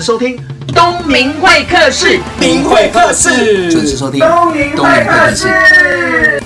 [0.00, 0.34] 时收听
[0.68, 6.40] 东明会客室，明会客室，准时收听东明会客室。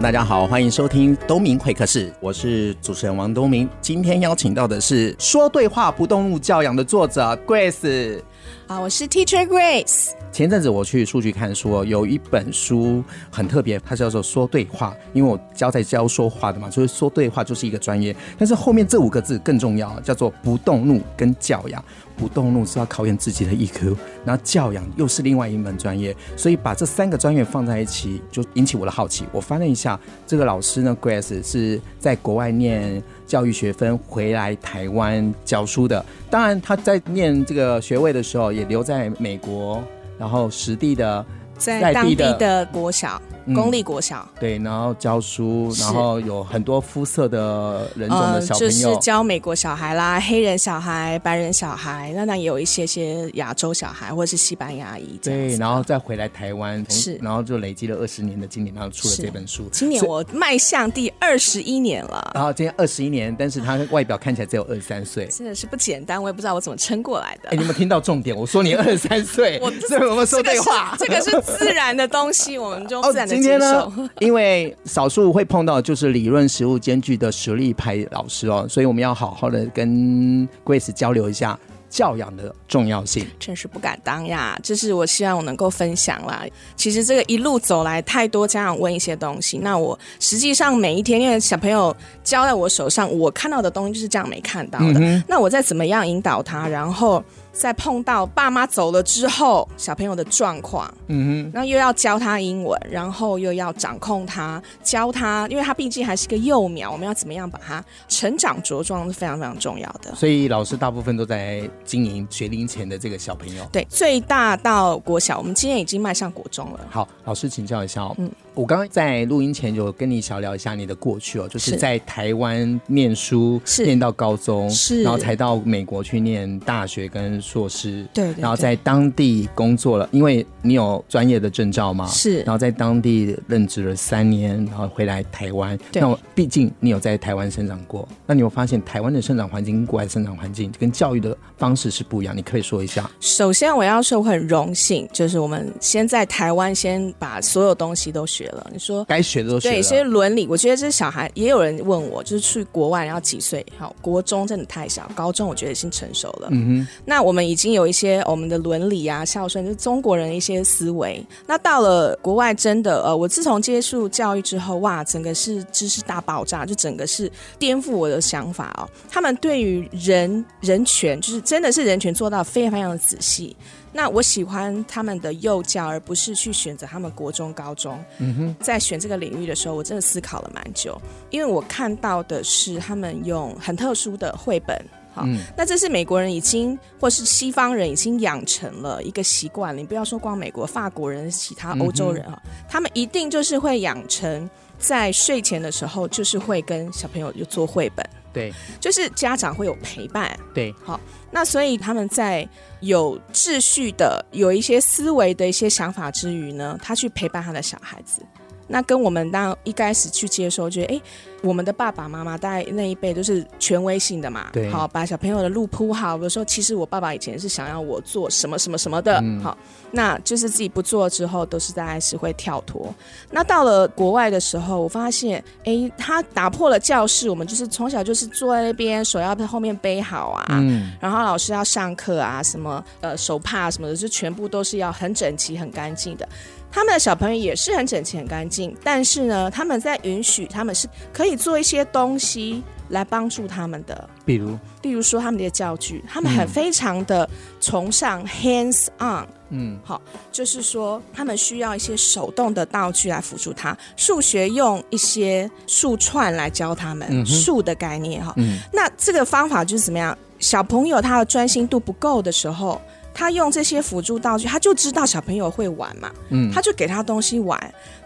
[0.00, 3.68] 大家好，欢迎收听东明会客室，我是主持人王东明。
[3.82, 8.22] 今天邀请到的是《说对话不动怒教养》的作者 Grace。
[8.66, 10.10] 啊，我是 Teacher Grace。
[10.30, 14.94] 前阵子我去书局看书，有一本书很特别，它叫做“说对话”。
[15.14, 18.14] 因为我教在教说话的嘛，所以说对话就是一个专业。
[18.36, 21.82] 但是后面这五个字更重要，叫做“不动怒”跟教养。
[22.16, 26.14] 不动怒是要考验自己的 EQ，然后教养又是另外一门专业。
[26.36, 29.24] 所以把这三个专业放在一起，就引起我的好奇。
[29.30, 36.04] 我翻了一下，这个老师呢，Grace 是在国外念教育学分，回来台湾教书的。
[36.28, 39.80] 当然，他在念这个学位的时候，也留在美国。
[40.18, 41.24] 然后实地的，
[41.56, 43.22] 在当地的国小。
[43.54, 55.18] 公立国小、嗯、对，然后教书，然后有很多肤色的人种的小朋友，呃、就是教美国小孩啦，黑人小孩、白人小孩，那那也有一些些亚洲小孩或者是西班牙裔。
[55.22, 59.68] 对，然后再回来台湾，是，然后就累积了二十年的经验，然后出了这本书。
[59.72, 62.32] 今年我迈向第二十一年了。
[62.34, 67.48] 然后今年二十一年，但是他外表看起来只有二十三岁，真的是不简单，我也不知道我怎么撑过来的。
[67.48, 68.36] 哎，你有没有听到重点？
[68.36, 73.37] 我说你二十三岁， 我这我们说对话，这个是自然的东西，我们就自然的。
[73.40, 81.58] 今天呢， 因为少数会碰到就是理论实务兼具的实力派老师哦，所以我们要好好的跟 Grace 交流一下
[81.88, 83.26] 教养的重要性。
[83.38, 86.44] 真是不敢当呀，这是我希望我能够分享啦。
[86.76, 95.00] 其实这个一路走来，太多家长问一些东西，那我实际上每一天因为小朋友交在我手上，我看到的东西就是这样没看到的。
[95.00, 97.22] 嗯、那我再怎么样引导他，然后。
[97.58, 110.14] 在碰到爸妈走了之后，小朋友的状况，嗯哼，然后又要教他英文，然后又要掌控他，教他，因为他毕竟还是个幼苗，我们要怎么样把他成长茁壮是非常非常重要的。
[110.14, 116.86] 所以老师大部分都在经营学龄前的这个小朋友，对，最大到国小，我们今天已经迈向国中了。
[116.88, 118.30] 好，老师请教一下哦，嗯。
[118.54, 135.78] 我刚刚在录音前有跟你小聊一下你的过去哦，就是在台湾念书，是念到高中，是然后才到美国去念大学跟硕士，对，对，对，然后在当地工作了，因为你有专业的证照嘛，是，然后在当地任职了三年，然后回来台湾。
[135.92, 142.36] 对，那毕竟你有在台湾生长过，那你有发现台湾的生长环境跟国外的生长环境跟教育的方式是不一样？
[142.36, 143.08] 你可以说一下。
[143.20, 148.47] 首先，我要说我很荣幸，就是我们先在台湾先把所有东西都学。
[148.72, 149.74] 你说该学的都学了。
[149.74, 153.64] 对，所以伦理，我觉得这小孩也有人问我，就是去国外要几岁？
[153.76, 156.48] 好，国中真的太小，高中我觉得已经成熟了。
[156.50, 161.24] 嗯哼，那我们已经有一些我们的伦理啊、孝顺，就是中国人的一些思维。
[161.46, 168.88] 那到了国外，真的呃，我自从接触教育之后，哇，整个是知识大爆炸，就整个是颠覆我的想法哦。
[169.08, 173.56] 他们对于人人权，就是真的是人权做到非常非常的仔细。
[173.92, 177.98] 那我喜欢他们的幼教，而不是去选择他们国中、高中。
[178.18, 181.00] 嗯哼，在选这个领域的时候，我真的思考了蛮久，
[181.30, 184.76] 因为我看到的是他们用很特殊的绘本。
[185.14, 189.76] 好，嗯、那这是美国人已经，或是西方人已经养成了一个习惯。
[189.76, 198.06] 你不要说光美国、法国人、其他欧洲人啊，嗯、他们一定就是会养成在睡前的时候，就是会跟小朋友就做绘本。
[198.38, 200.38] 对，就是家长会有陪伴。
[200.54, 201.00] 对，好，
[201.32, 202.48] 那所以他们在
[202.80, 208.22] 有秩序的、有一些思维的一些想法之余呢，他去陪伴他的小孩子。
[208.68, 211.00] 那跟我们当一开始去接收，觉得哎，
[211.42, 216.16] 我们的爸爸妈妈大概那一辈都是权威性的嘛，对，好，把小朋友的路铺好。
[216.18, 219.56] 有时候其实我爸爸以前是想要我做什么什么什么的，嗯、好，
[219.90, 222.94] 那就是自己不做之后，都是大概是会跳脱。
[223.30, 236.28] 那到了国外的时候，我发现，哎，他打破了教室，我们就是从小就是坐在那边，手要在后面背好啊，嗯，然后老师要上课啊，什么呃手帕什么的，就全部都是要很整齐、很干净的。
[236.70, 247.28] 他们的小朋友也是很整齐、很干净，但是呢，他们在允许他们是可以做一些东西来帮助他们的，比如，例如说他们的教具，他们很非常的
[247.60, 250.00] 崇尚 hands on，嗯，好，
[250.30, 253.76] 就是说他们需要一些手动的道具来辅助他。
[253.96, 260.16] 数学用一些数串来教他们数的概念，哈，嗯，那这个方法就是怎么样？
[260.38, 262.80] 小朋友他的专心度不够的时候。
[263.18, 267.58] 他用这些辅助道具，他就知道小朋友会玩嘛，嗯，他就给他东西玩。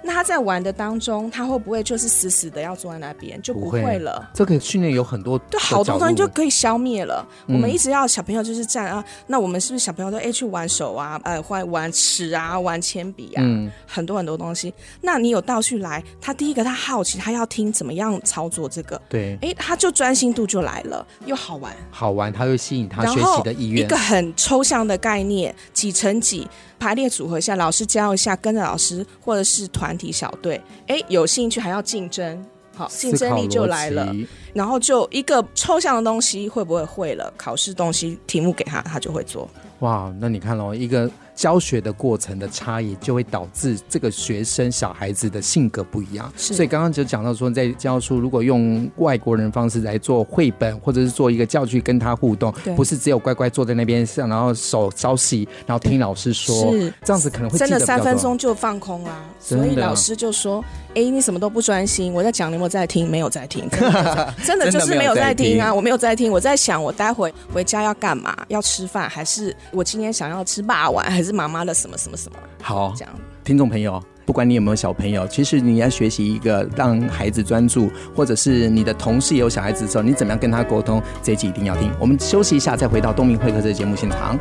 [0.03, 4.31] 那他在玩的当中，他会不会就是死死的要坐在那边，就不会了？
[4.32, 7.25] 这个训练有很多，对，好多东西就可以消灭了。
[7.47, 14.73] 嗯、我们一直要小朋友就是站啊，那我们是不是小朋友都哎去玩手啊，呃，玩玩尺啊，玩铅笔啊，嗯、很多很多东西。
[15.03, 23.85] 那你有道具来，他第一个他好奇，他要听怎么样操作这个，对，哎，他就专心度就来了，又好玩，好玩，他会吸引他学习的意愿。
[23.85, 26.49] 一个很抽象的概念，几乘几。
[26.78, 32.44] 排列组合一下，老师教一下，跟着老师或者是团体小队，哎，有兴趣还要竞争，
[32.75, 34.12] 好，竞争力就来了。
[34.52, 37.32] 然后就一个抽象的东西会不会会了？
[37.37, 39.49] 考试东西题目给他，他就会做。
[39.81, 41.10] 哇，那你看喽，一个。
[41.34, 46.31] 教学的过程的差异，就会导致这个学生小孩子的性格不一样。
[46.37, 59.25] 是所以刚刚就讲到说，在教书如果用外国人方式来做绘本，或者是做一个教具跟他互动，不是只有乖乖坐在那边上，然后手稍息，然后听老师说，是这样子可能会真的三分钟就放空啦。
[59.40, 60.64] 所以老师就说
[60.94, 63.11] ：“哎，你什么都不专心，我在讲，你有没有在听？
[63.11, 65.73] 没有在听， 真的，真的就是没有在听啊！
[65.73, 68.37] 我没有在听，我在想，我待会回家要干嘛？
[68.49, 71.05] 要吃饭，还是我今天想要吃霸王？
[71.22, 72.38] 还是妈妈的什么什么什么？
[72.60, 73.14] 好，这样，
[73.44, 81.00] 听众朋友，不管你有没有小朋友，其实你要学习一个让孩子专注，或者是你的同事也有小孩子的时候，你怎么样跟他沟通？
[81.22, 81.92] 这一集一定要听。
[82.00, 84.36] 我们休息一下，再回到东明会客这个节目现场。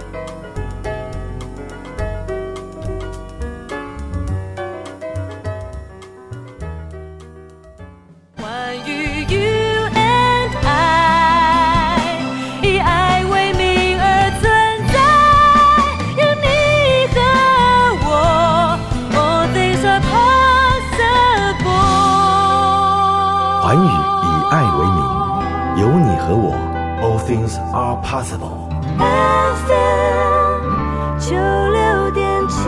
[27.72, 28.68] Possible.
[29.00, 29.80] FM
[31.22, 32.68] 九六点七。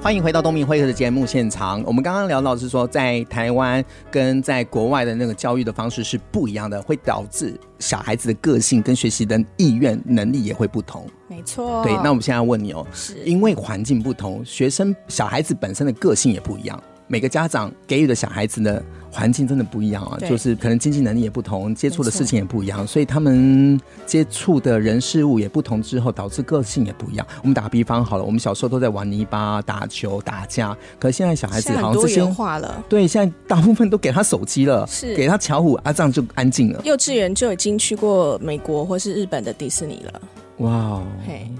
[0.00, 1.82] 欢迎回到东明会客的节目现场。
[1.84, 11.04] 我们刚刚聊到是说，在台湾跟在国外的那个教育的方式是不一样的，会导致小孩子的个性跟学习的意愿、能力也会不同。
[11.26, 11.82] 没错。
[11.82, 16.80] 对，那我们现在问你哦，是因为环境不同，学生小孩子本身的个性也不一样。
[17.08, 27.26] 每个家长给予的小孩子的环境真的不一样啊，就是可能经济能力也不同，接触的事情也不一样，所以他们接触的人事物也不同，之后导致个性也不一样。
[27.42, 36.80] 我们打个比方好了，我们小时候都在玩泥巴、打球、打架，可是现在小孩子好像这些化了，对，现在大部分都给他手机了，是给他巧虎啊，这样就安静了。
[36.84, 40.20] 幼稚园就已经去过美国或是日本的迪士尼了，
[40.58, 41.50] 哇哦，嘿，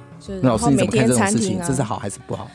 [0.42, 1.58] 那老师你怎么看这种事情？
[1.66, 2.50] 这是好还是不好？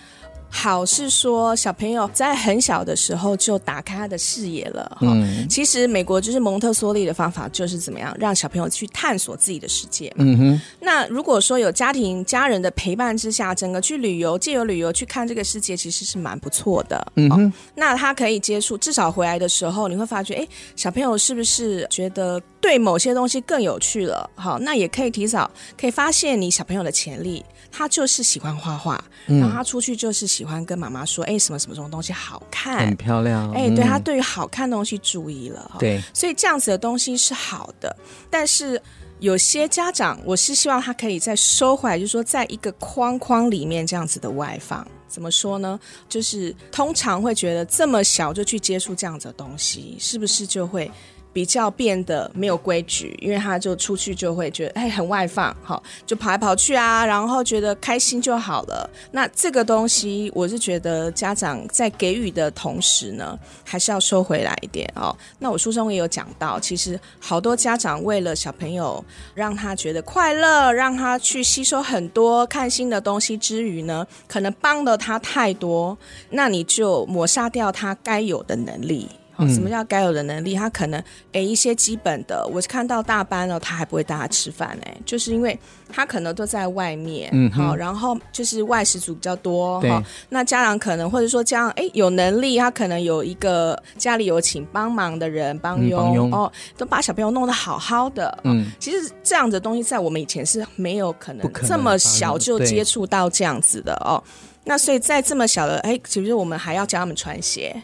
[0.56, 5.08] 好是说小朋友在很小的时候就打开他的视野了哈。
[5.10, 10.14] 嗯，其实美国就是蒙特梭利的方法，就是怎么样让小朋友去探索自己的世界。
[10.18, 10.62] 嗯哼。
[10.80, 17.04] 那如果说有家庭家人的陪伴之下，整个去旅游，借由旅游去看这个世界，其实是蛮不错的。
[17.16, 17.54] 嗯哼。
[17.74, 24.30] 那他可以接触，至少回来的时候，你会发觉，哎，小朋友是不是觉得对某些东西更有趣了？
[24.36, 27.44] 好，那也可以提早可以发现你小朋友的潜力。
[27.76, 37.96] 他就是喜欢画画，然后他出去就是喜欢跟妈妈说：“哎、嗯，什么什么什么东西好看，很漂亮。”哎，对，他对于好看的东西注意了，对，所以这样子的东西是好的。
[38.30, 38.80] 但是
[39.20, 45.80] 有些家长，我是希望他可以再收回来，就是说，在一个框框里面这样子的外放，怎么说呢？
[46.08, 50.92] 就是通常会觉得这么小就去接触这样子的东西，是不是就会？
[51.34, 58.88] 比较变得没有规矩，因为他就出去就会觉得哎，很外放，好，就跑来跑去啊，然后觉得开心就好了。
[59.12, 65.16] 那这个东西我是觉得家长在给予的同时呢，还是要收回来一点哦。
[65.40, 75.98] 那我书中也有讲到，其实好多家长为了小朋友让他觉得快乐，让他去吸收很多看新的东西之余呢，可能帮了他太多，
[76.30, 79.10] 那你就抹杀掉他该有的能力。
[79.36, 80.54] 好，什么叫该有的能力？
[80.54, 85.58] 他可能诶一些基本的，我看到大班了，他还不会带他吃饭哎，就是因为
[85.90, 104.24] 他可能都在外面，嗯哼，好，然后就是外食族比较多，哈，那家长可能或者说家长哎有能力，他可能有一个家里有请帮忙的人帮佣，嗯、佣哦，都把小朋友弄得好好的，嗯，其实这样的东西在我们以前是没有可能这么小就接触到这样子的哦。
[104.66, 107.76] 那所以在这么小的，哎，其实我们还要教他们穿鞋。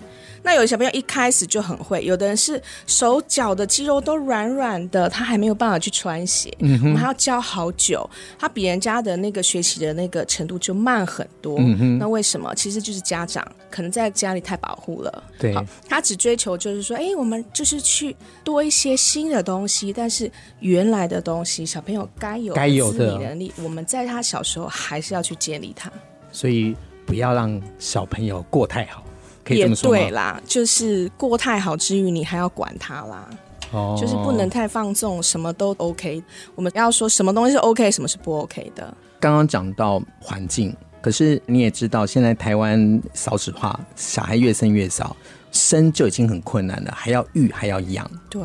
[0.41, 6.49] 那有的小朋友一开始就很会，有的人是手脚的肌肉都软软的，他还没有办法去穿鞋。
[6.59, 8.09] 嗯，我们还要教好久，
[8.39, 11.59] 他比人家的那个学习的那个程度就慢很多。
[11.99, 12.55] 那为什么？
[12.55, 15.23] 其实就是家长可能在家里太保护了。
[15.37, 15.53] 对，
[15.89, 20.31] 他只追求就是说，哎，我们就是去多一些新的东西，但是
[20.61, 25.91] 原来的东西，小朋友该有该有的能力，我们在他小时候还是要去建立他。
[26.31, 29.03] 所以不要让小朋友过太好。
[29.47, 33.27] 也对啦，就是过太好之余，你还要管他啦。
[33.71, 36.21] 哦，就是不能太放纵，什么都 OK。
[36.53, 38.95] 我们要说什么东西是 OK，什么是不 OK 的。
[39.19, 45.17] 刚刚讲到环境，可是你也知道，现在台湾少子化，小孩越生越少，
[45.51, 48.07] 生就已经很困难了，还要育，还要养。
[48.29, 48.43] 对，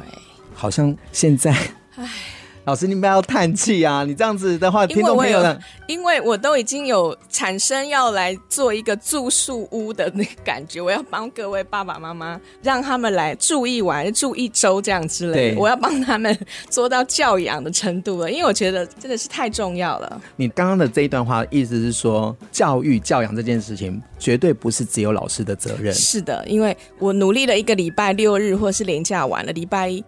[0.55, 1.55] 好像现在，
[1.97, 2.09] 唉。
[2.65, 4.05] 老师，你不要叹气啊！
[4.05, 5.59] 你这样子的话，听众朋友呢？
[5.87, 15.61] 因为我都已经有产生要来做一个住宿屋的那个感觉，我要帮各位爸爸妈妈，让他们来住一晚、住一周这样之类的。
[15.61, 16.35] 我要帮他们
[16.71, 20.23] 做到教养的程度了，因为我觉得真的是太重要了。
[20.37, 25.93] 你刚刚的这一段话，意思是说，教育教养这件事情，绝对不是只有老师的责任。
[25.93, 30.03] 是的，因为我努力了一个礼拜六日，或是连假完了礼拜一。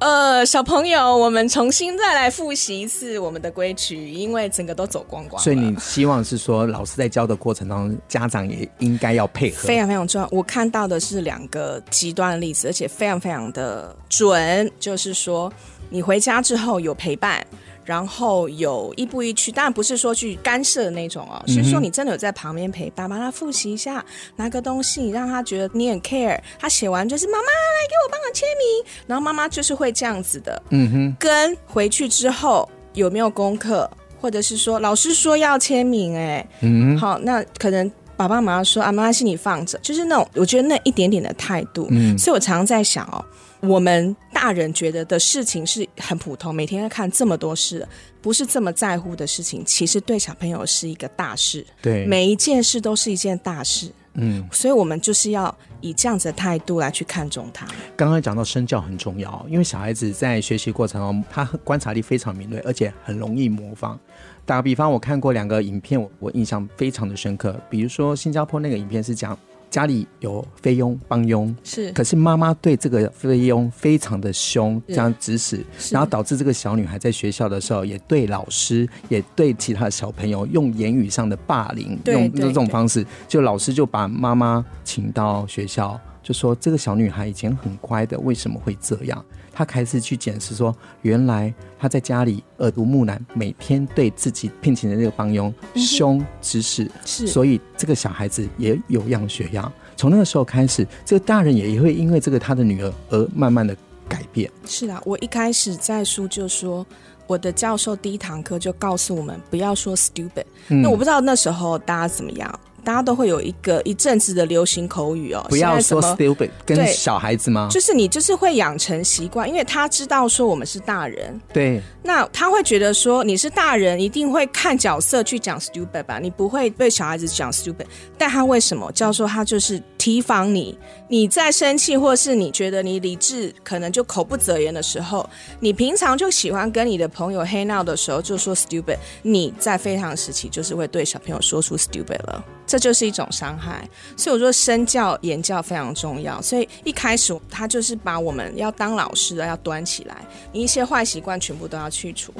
[0.00, 5.42] 呃，小朋友，我们重新再来复习一次我们的规矩，因为整个都走光光。
[5.42, 9.66] 所以你希望是说，老师在教的过程当中，家长也应该要配合。
[9.66, 10.28] 非常非常重要。
[10.30, 15.52] 我看到的是两个极端的例子，而且非常非常的准，就是说，
[15.90, 17.44] 你回家之后有陪伴。
[17.88, 24.04] 然后有亦步亦趋，当然不是说去干涉的那种哦，是说你真的有在旁边陪爸爸，他复习一下
[24.36, 26.38] 拿个东西，你让他觉得你很 care。
[26.58, 30.62] 他写完就是妈妈来给我帮我签名，然后妈妈就是会这样子的。
[30.68, 33.90] 嗯哼，跟回去之后有没有功课，
[34.20, 41.86] 或者是说老师说要签名，哎，嗯，好，那可能爸爸妈妈说啊，妈妈心里放着，就是那种我觉得那一点点的态度。
[41.90, 43.24] 嗯，所以我常常在想哦。
[43.60, 47.86] 我们大人觉得的事情是很普通，每天要看这么多事，
[48.20, 51.66] 不是这么在乎的事情，其实对小朋友是一个大事。
[51.82, 53.90] 对，每一件事都是一件大事。
[54.14, 57.66] 嗯，所以我们就是要以这样子的态度来去看重他。
[57.96, 63.98] 刚刚讲到身教很重要，因为小孩子在学习过程中，他观察力非常敏锐，而且很容易模仿。
[64.44, 67.60] 打个比方，我看过两个影片，我我印象非常的深刻。
[67.68, 69.36] 比如说新加坡那个影片是讲。
[69.70, 89.24] 家里有菲佣帮佣，是，可是妈妈对这个菲佣非常的凶，这样指使，然后导致这个小女孩在学校的时候，也对老师，也对其他的小朋友用言语上的霸凌，用这种方式，就老师就把妈妈请到学校，就说这个小女孩以前很乖的，为什么会这样？
[89.58, 90.72] 他开始去检视说，
[91.02, 99.72] 原来他在家里耳濡目染，每天对自己聘请的那个帮佣凶指使，是，所以这个小孩子也有样学样。
[99.96, 103.76] 从那个时候开始，这个大人也也会因为这个他的女儿而慢慢的
[104.08, 104.48] 改变。
[104.64, 106.86] 是啊，我一开始在书就说，
[107.26, 110.44] 我的教授第一堂课就告诉我们不要说 stupid。
[110.68, 112.60] 嗯，那我不知道那时候大家怎么样。
[112.84, 117.68] 大家都会有一个一阵子的流行口语哦，不要说 stupid 跟小孩子吗？
[117.70, 126.18] 就是你就是会养成习惯，因为他知道说我们是大人，对，那他会觉得说你是大人，一定会看角色去讲 stupid 吧？
[126.18, 128.90] 你不会对小孩子讲 stupid，但他为什么？
[128.92, 135.28] 教授他就是提防你，你在生气或是你觉得你理智可能就口不择言的时候，
[135.60, 142.44] 你平常就喜欢跟你的朋友 hang out 的时候就说 stupid，你在非常时期就是会对小朋友说出 stupid 了。
[142.68, 146.40] 这就是一种伤害，所以我说身教言教非常重要。
[146.42, 150.18] 所以一开始他就是把我们要当老师的要端起来，
[150.52, 152.30] 你一些坏习惯全部都要去除。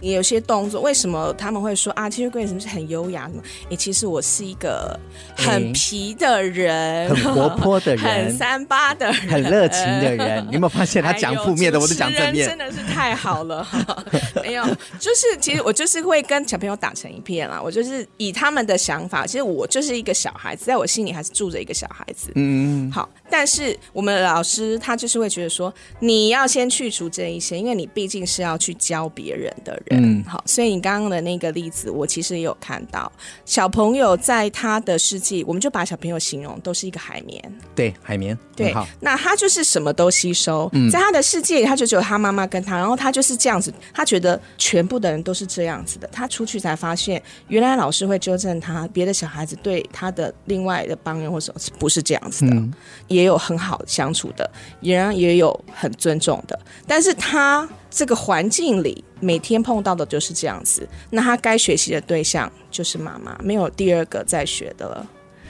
[0.00, 3.28] 你有些动作，为什么他们会说啊？Teacher Grace 是很优雅？
[3.28, 3.42] 什么？
[3.70, 4.98] 诶，其实我是一个
[5.36, 10.46] 很皮的人，很活泼的人，很三八的人，很热情的人。
[10.48, 13.66] 你有没有发现他讲负面的，我都讲正面，真的是太好了。
[14.42, 14.64] 没有，
[14.98, 17.60] 就是其实我就是会跟小朋友打成一片啦。
[17.62, 22.30] 我就是以他们的想法，其实我就是一个小孩子，在我心里还是住着一个小孩子。
[22.34, 23.08] 嗯，好。
[23.30, 30.00] 但是我们的老师他就是会觉得说，你要先去除这一些，因为你毕竟是要去教别人的人。
[30.02, 30.42] 嗯，好。
[30.46, 33.10] 所以你刚刚的那个例子，我其实也有看到，
[33.44, 37.58] 小朋友在他的世界，我们就把小朋友形容都是一个海绵。
[37.74, 38.36] 对，海绵。
[38.54, 46.08] 对，那他就是什么都吸收，嗯，在他的世界里，他就只有他妈妈跟他，然后他就是这样子，他觉得全部的人都是这样子的。
[46.10, 52.54] 他出去才发现，原来老师会纠正他，别的小孩子对他的另外的帮人或什么不是这样子的。
[52.54, 52.72] 嗯
[53.16, 54.48] 也有很好相处的，
[54.80, 65.06] 也然也有很尊重的，但是他这个环境里每天碰到的就是这样子，那他该学习的对象就是妈妈，没有第二个在学的了，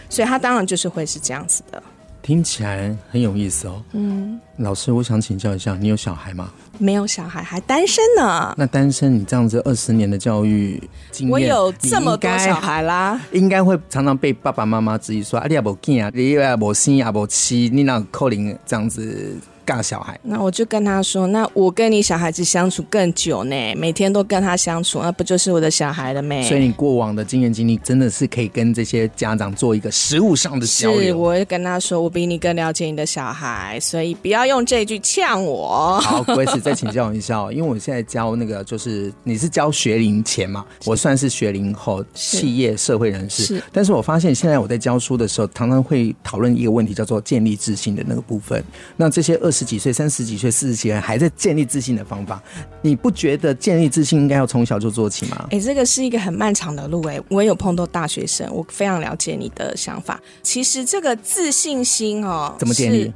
[0.08, 1.82] 所以他当然就是会是这样子的。
[2.26, 3.80] 听起来很有意思哦。
[3.92, 6.50] 嗯，老师，我想请教一下，你有小孩吗？
[6.76, 8.52] 没有小孩，还单身呢。
[8.59, 26.42] 那单身，你这样子二十年的教育经验，我有这么多小孩啦，应该会常常被爸爸妈妈质疑说：“啊，你也无囝啊，你也无生也无妻，你那可能这样子。”尬小孩，那我就跟他说，那我跟你小孩子相处更久呢，每天都跟他相处，那不就是我的小孩了没？
[26.44, 31.00] 所以你过往的经验经历真的是可以跟这些家长做一个实物上的交流。
[31.02, 35.99] 是，我会跟他说，我比你更了解你的小孩，所以不要用这句呛我。
[36.00, 48.62] 好，Grace 再请教一下，因为我现在教那个就是你是教学龄前嘛， 我算是学龄后企业社会人士，是，但是我发现现在我在教书的时候，常常会讨论一个问题，叫做建立自信的那个部分。
[48.96, 49.50] 那这些二。
[49.57, 52.43] 十几岁、三十几岁、四十几岁还在建立自信的方法，
[52.83, 55.47] 你不觉得建立自信应该要从小就做起吗？
[55.51, 57.23] 哎、欸，这个是一个很漫长的路哎、欸。
[57.31, 60.21] 我也有碰到大学生，我非常了解你的想法。
[60.43, 63.13] 其实这个自信心哦，怎么建立？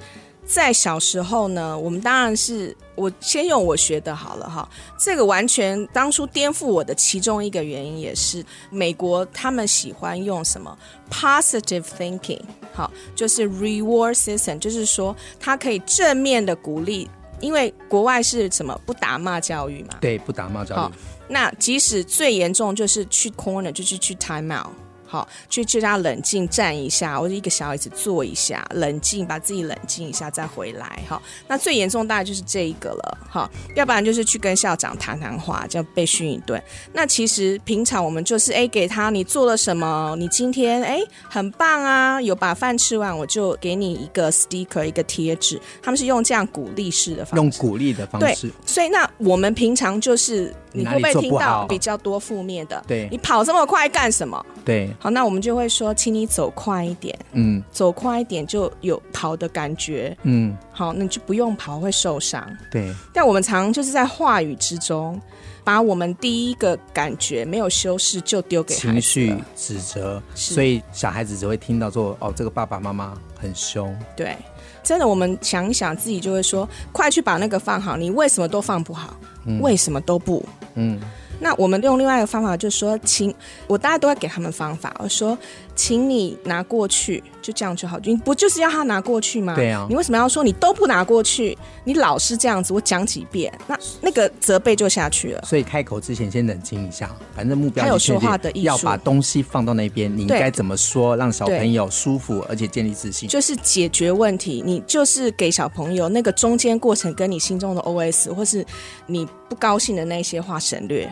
[0.47, 4.69] 在小时候呢，我们当然是我先用我学的好了哈。
[4.99, 10.77] 这个完全当初颠覆我的其中一个原因也是美国他们喜欢用什么
[11.11, 12.41] positive thinking，
[12.75, 17.09] 好，就是 reward system，就是说它可以正面的鼓励，
[17.41, 19.97] 因为国外是什么不打骂教育嘛？
[20.01, 20.99] 对，不打骂教育。
[21.27, 24.69] 那即使最严重就是去 corner，就是去 time out。
[25.11, 31.03] 好，去叫他冷静站一下，或者一个小椅子坐一下，冷静，把自己冷静一下再回来。
[31.09, 33.19] 哈，那最严重大概就是这一个了。
[33.29, 36.63] 哈，要不然就是去跟校长谈谈话，就被训一顿。
[36.93, 40.15] 那其实平常我们就是哎，给他你做了什么？
[40.17, 45.61] 你今天哎很棒啊，有把饭吃完，我就给你一个 sticker 一个贴纸。
[45.83, 48.47] 他们是用这样鼓励式的方式，用鼓励的方式。
[48.47, 50.55] 对，所以那我们平常就是。
[50.73, 52.81] 你会不会听到比较多负面的？
[52.87, 54.47] 对，你跑这么快干什么？
[54.65, 57.19] 对，好，那我们就会说，请你走快一点。
[57.33, 60.15] 嗯，走快一点就有跑的感觉。
[60.25, 62.47] 嗯，好，那你就不用跑会受伤。
[62.71, 65.19] 对，但我们常就是在话语之中，
[65.65, 74.37] 把我们第一个感觉没有修饰就丢给情绪指责，所以小孩子只会听到说：“哦，这个爸爸妈妈很凶。”对，
[74.83, 79.17] 真的，我们想一想，自己就会说：“快去把那个放好，你为什么都放不好？”
[79.47, 80.45] 嗯、为什么都不？
[80.75, 81.01] 嗯，
[81.41, 83.35] 那我们用另外一个方法，就是说，请
[83.67, 85.37] 我大家都会给他们方法，我说，
[85.75, 87.23] 请你拿过去。
[87.43, 89.55] 就这样就好，你不就是要他拿过去吗？
[89.55, 91.57] 对啊，你为什么要说你都不拿过去？
[91.85, 95.43] 你老是这样子，我讲几遍，那那个责备就下去了。
[95.47, 103.27] 所以开口之前先冷静一下，反正目标还有说话的艺术，要把东西放到那边，你应该怎么说，让小朋友舒服而且建立自信？
[103.27, 108.63] 就是解决问题，你就是给小朋友那个中间过程跟你心中的 OS 或是
[109.07, 111.11] 你不高兴的那些话省略。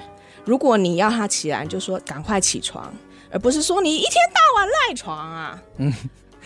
[0.49, 2.91] 如果你要他起来，就说赶快起床。
[3.31, 5.93] 而不是说你一天到晚赖床啊，嗯，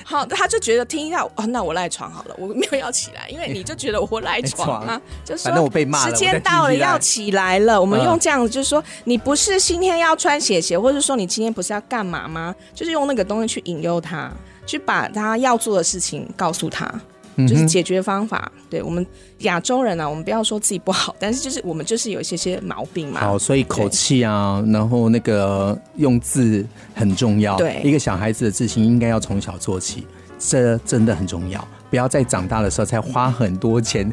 [0.03, 5.71] 好，他就觉得听一下，哦，那我赖床好了，我没有要起来，因为你就觉得我赖床啊，就说
[6.05, 12.53] 时间到了要起来了，我们用这样子，就是说你不是今天要穿鞋鞋，或者说你今天不是要干嘛吗？
[12.75, 14.29] 就是用那个东西去引诱他，
[14.67, 16.93] 去把他要做的事情告诉他。
[17.39, 19.07] 就是解决方法，嗯、对我们
[19.39, 23.21] 亚洲人啊，我们不要说自己不好， 但是就是我们就是有一些些毛病嘛。
[23.21, 27.57] 好，所以口气啊，然后那个用字很重要。
[27.57, 30.07] 对，一个小孩子的自信应该要从小做起，
[30.39, 31.67] 这真的很重要。
[31.91, 34.11] 不要在长大的时候才花很多钱，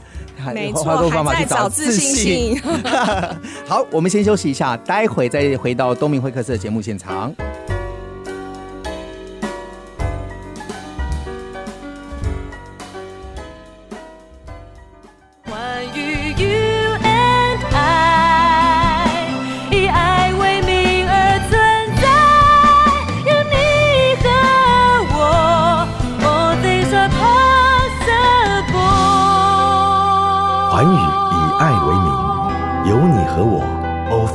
[0.54, 2.60] 没错，花多方法去找自信。
[3.66, 7.34] 好，我们先休息一下，待会再回到东明会客室的节目现场。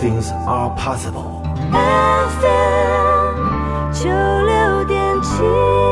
[0.04, 1.42] Things are possible.
[1.72, 3.32] FM
[3.94, 5.83] 九六点七。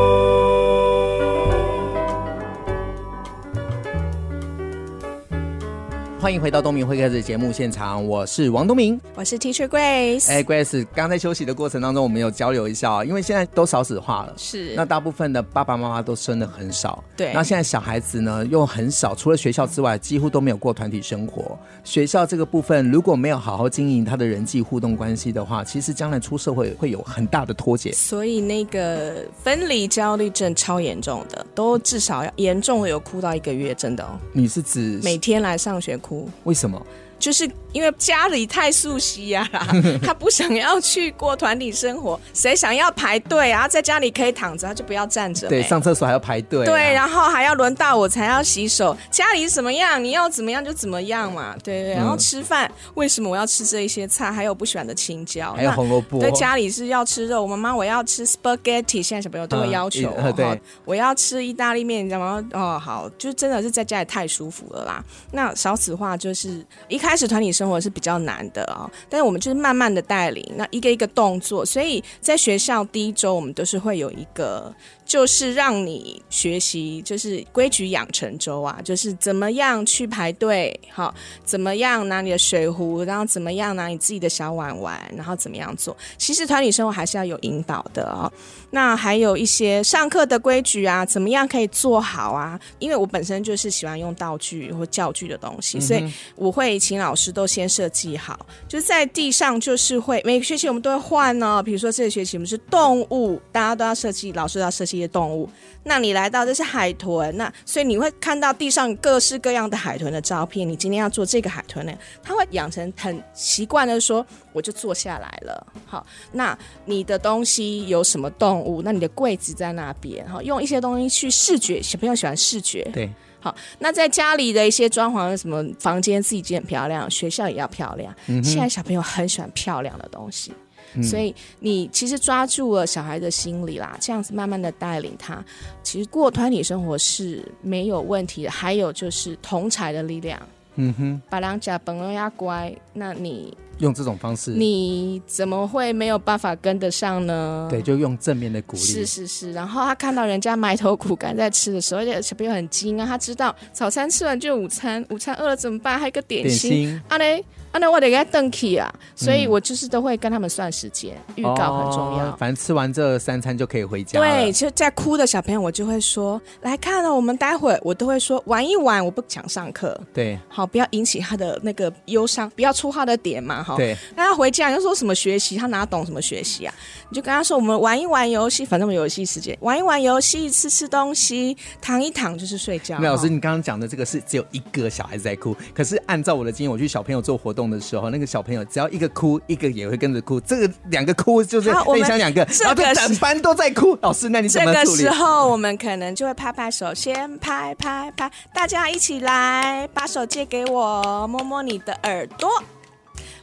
[6.23, 10.31] 欢迎回到东明会客室节目现场，我是王东明，我是 Teacher Grace。
[10.31, 17.33] 哎，Grace，刚在休息的过程当中，我们有交流一下，因为现在都少子化了，是那大部分的爸爸妈妈都生的很少，对。
[17.35, 21.59] 那现在小孩子呢又很少，除了学校之外，几乎都没有过团体生活。
[21.83, 27.91] 学校这个部分如果没有好好经营他的人际互动关系的话，其实将来出社会会有很大的脱节。
[27.91, 34.17] 所以那个分离焦虑症超严重的，都至少要严重的有哭到一个月，真的哦。
[34.33, 36.12] 你是指每天来上学哭？
[36.45, 36.85] 为什么？
[37.23, 39.49] 就是因为家里太熟悉呀，
[40.03, 43.69] 他不想要去过团体生活，谁想要排队啊？
[43.69, 45.49] 在家里可以躺着，他就不要站着。
[45.49, 46.67] 对，上厕所还要排队啊。
[46.67, 48.97] 对，然后还要轮到我才要洗手。
[49.09, 51.55] 家里是什么样，你要怎么样就怎么样嘛。
[51.63, 54.33] 对对，然后吃饭，为什么我要吃这一些菜？
[54.33, 56.19] 还有不喜欢的青椒，还有红萝卜。
[56.19, 60.13] 对，家里是要吃肉，我妈妈我要吃 spaghetti，现在小朋友都会要求。
[60.35, 62.45] 对，我要吃意大利面，你知道吗？
[62.53, 65.05] 哦，好，就真的是在家里太舒服了啦。
[65.31, 74.75] 那少子化就是一开开始团体生活是比较难的啊，但是我们就是慢慢的带领，那一个一个动作，所以在学校第一周我们都是会有一个。
[75.13, 85.95] 就是让你学习，就是规矩养成周啊，就是怎么样去排队，好，怎么样拿你的水壶，然后怎么样拿你自己的小碗碗，然后怎么样做。
[86.17, 88.33] 其实团体生活还是要有引导的哦。
[88.71, 92.59] 那还有一些上课的规矩啊，怎么样可以做好啊？
[92.79, 96.03] 因为我本身就是喜欢用道具或教具的东西，所以
[96.37, 101.63] 我会请老师都先设计好，就是在地上就是会每个学期我们都会换哦。
[101.63, 105.02] 比如说这个学期我们是动物，大家都要设计，老师都要设计。
[105.03, 105.49] 些动物，
[105.85, 110.69] 那你来到这是海豚，那所以你会看到地上各式各样的海豚的照片。
[110.69, 115.67] 你今天要做这个海豚呢，他会养成很习惯的说，我就坐下来了。
[115.87, 118.83] 好，那你的东西有什么动物？
[118.83, 123.11] 那你的柜子在那边，好，用一些东西去视觉，小朋友喜欢视觉，对，
[123.41, 123.55] 好。
[123.81, 128.15] 那在家里的一些装潢，什么房间自己建很漂亮，学校也要漂亮。
[128.29, 130.53] 嗯，现在小朋友很喜欢漂亮的东西。
[131.01, 135.45] 所以你其实抓住了小孩的心理啦，这样子慢慢的带领他，
[135.85, 138.51] 其实过团体生活是没有问题的。
[138.51, 140.41] 还有就是同侪的力量，
[140.77, 147.67] 嗯哼，把两家本来要乖，那你用这种方式，你怎么会没有办法跟得上呢？
[147.71, 148.83] 对，就用正面的鼓励。
[148.83, 155.99] 是是是，然后他看到人家埋头苦干在吃的时候，而且小朋友很精啊，他知道早餐吃完就有午餐，午餐饿了怎么办？
[155.99, 157.45] 还有个点心，点心啊嘞。
[157.73, 162.27] 啊，那我得给他登记啊，所以我就是都会跟他们算时间，预、嗯、告很重要。
[162.27, 164.21] 哦、反正吃完这三餐就可以回家。
[164.21, 169.99] 对，其实，在哭的小朋友，我就会说，来看了、哦，我们待会儿我都会说玩一玩，我不想上课。
[170.13, 173.75] 对，好，不要引起他的那个忧伤，不要出他的点嘛，哈。
[173.77, 173.97] 对。
[174.15, 176.75] 那他回家你就说什么学习，他哪懂什么学习啊？
[177.09, 182.99] 你就跟他说，我们玩一玩游戏，反正我们游戏时间，玩一玩游戏，吃吃东西，躺一躺就是睡觉。
[183.01, 190.41] 那老师，你刚刚讲的这个是只有一个小孩子在哭，可是按照我的经验，我去小朋友做活动的时候，那个小朋友只要一个哭，一个也会跟着哭。
[190.41, 193.97] 这个两个哭就是内向两个，然后就整班都在哭。
[194.03, 194.97] 老师，那你怎么处理？
[194.99, 202.51] 这个时候我们可能就会拍拍手，先拍拍拍，大家一起来，把手借给我，摸摸你的耳朵。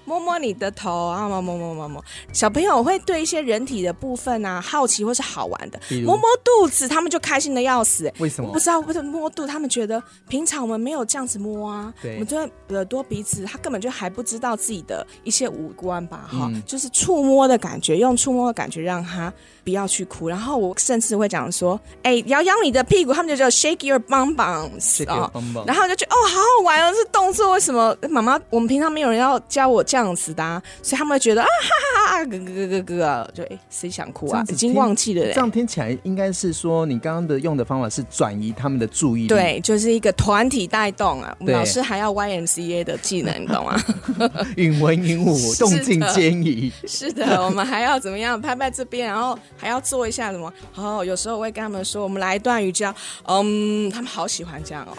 [0.09, 2.03] 摸摸你的头啊，摸摸摸摸摸。
[2.33, 8.11] 小朋友会对一些人体的部分啊好奇或是好玩的，摸摸肚子，他们就开心的要死。
[8.17, 8.47] 为什么？
[8.47, 11.93] 我不知道，为什么摸肚，他们觉得平常我们没有这样子摸啊。
[12.01, 16.27] 对，我们对耳朵、鼻子，他根本就还不知道自己的一些五官吧？
[16.27, 19.31] 哈、嗯，就是触摸的感觉，用触摸的感觉让他
[19.63, 20.27] 不要去哭。
[20.27, 25.31] 然后我甚至会讲说，哎、欸，摇摇你的屁股，他们就叫 shake your bum bums 啊。
[25.67, 28.39] 然后就觉得哦，好好玩哦，这动作为什么妈妈？
[28.49, 30.09] 我们平常没有人要教我这样。
[30.09, 34.41] 这样子的、啊，所以他们会觉得啊哈哈哈哈，咯咯咯咯咯，就哎，谁想哭啊？
[34.47, 35.33] 已经忘记了嘞。
[35.33, 39.27] 这样听起来应该是说，你刚刚的用的方法是转移他们的注意力。
[39.27, 41.35] 对，就是一个团体带动啊。
[41.37, 43.77] 我们老师还要 YMCA 的技能，你懂吗？
[44.55, 46.71] 允文允武，动静皆宜。
[46.87, 48.39] 是的，我们还要怎么样？
[48.39, 50.49] 拍拍这边，然后还要做一下什么？
[50.75, 52.95] 哦，有时候我会跟他们说，我们来一段瑜伽。
[53.25, 54.95] 嗯，他们好喜欢这样哦。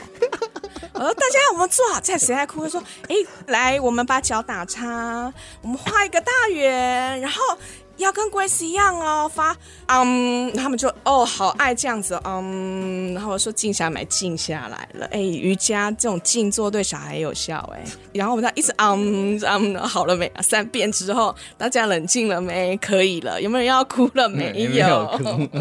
[0.93, 2.01] 我说大家，我们做好。
[2.01, 2.63] 在谁在哭？
[2.63, 3.15] 他说：“哎，
[3.47, 7.41] 来，我们把脚打叉，我们画一个大圆，然后
[7.97, 9.57] 要跟 Grace 一样哦，发
[9.87, 13.15] 嗯。”他们就哦，好爱这样子，嗯。
[13.15, 17.85] 然后我说：“静下来，静下来了。”哎，瑜伽这种静坐对小孩有效哎。
[18.13, 20.31] 然后我们再一直嗯嗯，好了没？
[20.41, 22.77] 三遍之后，大家冷静了没？
[22.79, 23.41] 可以了。
[23.41, 24.53] 有没有人要哭了没？
[24.53, 25.09] 没有。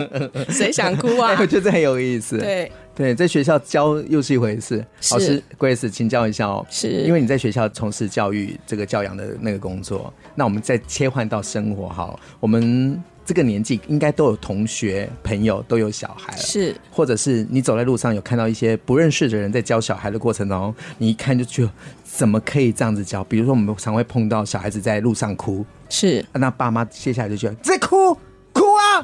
[0.49, 1.35] 谁想哭啊？
[1.41, 2.37] 我觉得很有意思。
[2.37, 2.71] 对。
[2.99, 4.85] 对，在学校教又是一回事。
[5.11, 6.67] 老师，Grace，请教一下哦。
[6.69, 12.19] 是，因为你在学校从事教育这个教养的那个工作，那我们再切换到生活哈。
[12.41, 21.71] 我们这个年纪应该都有同学朋友都有小孩了，是，或者是你走在路上有看到一些不认识的人在教小孩的过程中，你一看就觉得
[22.03, 23.23] 怎么可以这样子教？
[23.23, 28.17] 比如说我们常会碰到小孩子在路上哭，是，那爸妈接下来就觉得在哭。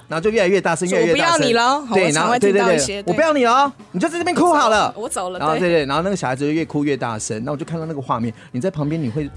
[0.08, 1.34] 然后就越来越大声，越来越大声。
[1.34, 4.94] 我不要你了，对，然后对对对，我不要你了，你就在这边哭好了。
[4.98, 5.40] 我走了。
[5.40, 7.44] 然后对对，然后那个小孩子就越哭越大声。
[7.44, 9.30] 那我就看到那个画面，你在旁边，你会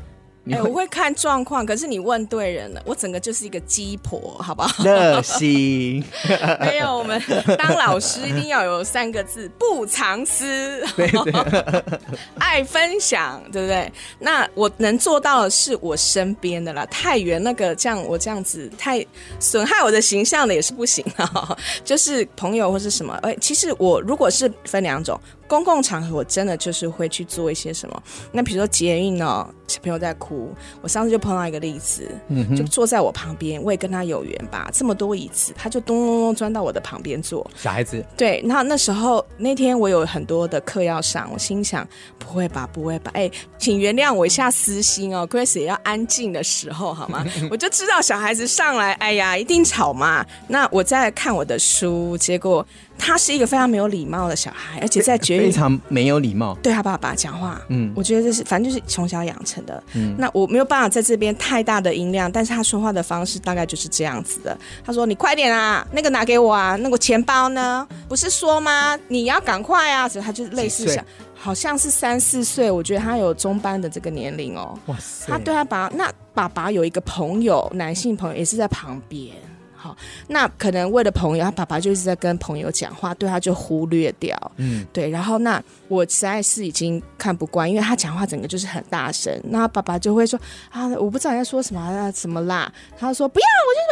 [0.51, 4.85] 哎、欸，我会看状况，可是你问对人了，我整个就是一个鸡婆，好不好？
[4.85, 6.05] 热心。
[6.61, 7.21] 没有，我们
[7.59, 11.83] 当老师一定要有三个字：不藏私，对对
[12.39, 13.91] 爱分享，对不对？
[14.19, 19.05] 那我能做到的是我身边的啦，太远那个这样我这样子太
[19.39, 21.57] 损害我的形象的也是不行啊。
[21.85, 25.19] 就是朋友或是什么，哎，其实我如果是分两种。
[25.49, 28.03] 公共场合，我真的就是会去做一些什么。
[28.31, 37.45] 那比如说捷运呢，小朋友在哭，我上次就碰到一个例子，嗯，就坐在我旁边，我也跟他有缘吧，这么多椅子，他就咚咚咚钻到我的旁边坐。
[37.57, 41.87] 小孩子，对，那那时候那天我有很多的课要上，我心想
[42.19, 47.25] 不会吧，不会吧，哎，请原谅我一下私心哦，Grace 也要安静的时候好吗？
[47.51, 50.25] 我就知道小孩子上来，哎呀，一定吵嘛。
[50.47, 52.67] 那我在看我的书，结果。
[53.01, 64.57] 他是一个非常没有礼貌的小孩，而且在绝育非常没有礼貌，对他爸爸讲话，嗯，我觉得这是反正就是从小养成的，嗯，那我没有办法在这边太大的音量，但是他说话的方式大概就是这样子的。
[64.85, 67.87] 他说：“你快点啊，那个拿给我啊，那个钱包呢？
[68.09, 68.99] 不是说吗？
[69.09, 74.79] 你要赶快啊！”所以他就是类似想，好像是三四岁，我觉得他有中班的这个年龄哦。
[74.87, 75.27] 哇塞！
[75.33, 79.35] 他对他爸，那爸爸有一个朋友，男性朋友也是在旁边。
[79.81, 84.37] 好，那可能为了朋友，他爸爸就一直在跟朋友讲话，对他就忽略掉。
[84.57, 85.09] 嗯，对。
[85.09, 90.37] 然后那我实在是已经看不惯，因为他讲话整个就是很大声，那爸爸就会说
[90.71, 92.73] 啊，我不知道你在说什么啊，什么啦？
[92.99, 93.47] 他说不要，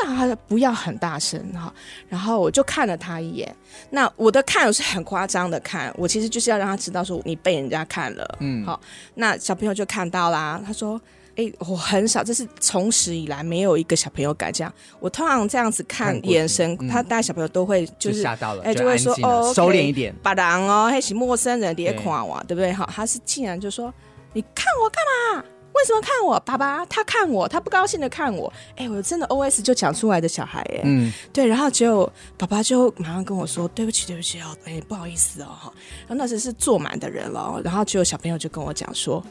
[0.09, 1.73] 我就不要很大声哈。
[2.09, 3.55] 然后我就看了他一眼，
[3.91, 8.39] 那我的看我是很夸张的看，我其实就是要让他知道说你被人家看了。
[8.41, 8.81] 嗯，好，
[9.15, 11.01] 那小朋友就看到啦，他说。
[11.37, 14.73] 哎、欸，我很少，这是从始以来没有一个小朋友敢这样。
[15.01, 22.73] 我通常这样子看眼神，嗯、他带小朋友都会就是吓到了，哎、欸，就会说哦，收敛一点，把人哦，还是陌生人别看我，对不对？
[22.73, 23.93] 哈，他是竟然就说
[24.33, 24.99] 你看我干
[25.37, 25.45] 嘛？
[25.75, 26.41] 为什么看我？
[26.41, 28.51] 爸爸他看我，他不高兴的看我。
[28.71, 35.73] 哎、欸，我真的 O S 就讲出来的小孩，哎，嗯，对，然后就爸爸就马上跟我说对不起，对不起哦，哎、欸，不好意思哦，哈，
[36.09, 39.23] 然后那时是坐满的人了，然后就小朋友就跟我讲说，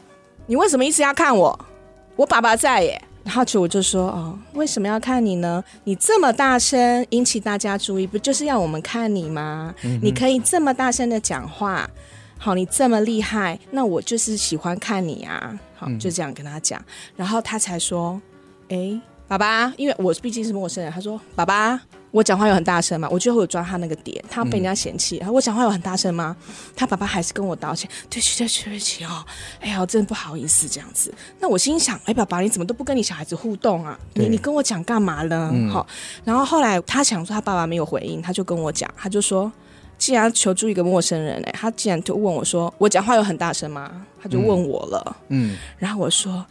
[0.46, 1.58] 你为什么一直要看我？
[2.16, 5.62] 我爸爸在耶，然后就我就说哦，为什么要看你呢？
[5.84, 9.74] 你这么大声引起大家注意，不就是要我们看你吗？
[9.82, 11.88] 嗯、你可以这么大声的讲话，
[12.38, 16.82] 好，你这么厉害，那我就是喜欢看你啊，好，就这样跟他讲，
[17.16, 18.18] 然后他才说，
[18.70, 18.98] 哎，
[19.28, 21.80] 爸爸，因为我毕竟是陌生人，他说爸爸。
[22.10, 23.08] 我讲话有很大声吗？
[23.10, 25.18] 我就会有抓他那个点，他被人家嫌弃。
[25.18, 26.34] 然后、嗯、我讲话有很大声吗？
[26.74, 29.24] 他爸爸还是跟我道歉，对不起，对不起，对不起哦。
[29.60, 31.12] 哎呀，我真的不好意思这样子。
[31.38, 33.98] 那我心想，哎，爸爸你怎么都不跟你小孩子互动啊？
[34.14, 35.52] 你你跟我讲干嘛呢？
[35.70, 39.52] 好、嗯，然后后来他想说他爸爸没有回应，他就跟我讲，他就说，
[39.98, 43.90] 既然求助一个陌生人，哎，他竟然就问我说，我讲话有很大声吗？
[44.22, 46.44] 他就问我了，嗯，嗯然后我说。